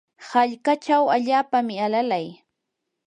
hallqachaw 0.29 1.05
allaapami 1.15 1.75
alalay. 1.85 2.25